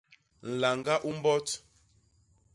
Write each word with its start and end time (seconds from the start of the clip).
Nlañga 0.49 0.95
u 1.09 1.11
mbot. 1.17 1.47